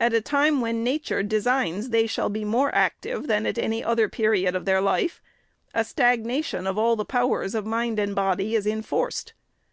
At 0.00 0.12
a 0.12 0.20
time 0.20 0.60
when 0.60 0.82
nature 0.82 1.22
designs 1.22 1.90
they 1.90 2.08
shall 2.08 2.28
be 2.28 2.44
more 2.44 2.74
active 2.74 3.28
than 3.28 3.46
at 3.46 3.58
any 3.58 3.84
other 3.84 4.08
period 4.08 4.56
of 4.56 4.66
life, 4.66 5.22
a 5.72 5.82
stagna 5.84 6.42
tion 6.42 6.66
of 6.66 6.76
all 6.78 6.96
the 6.96 7.04
powers 7.04 7.54
of 7.54 7.64
mind 7.64 8.00
and 8.00 8.12
body 8.12 8.56
is 8.56 8.66
enforced. 8.66 9.34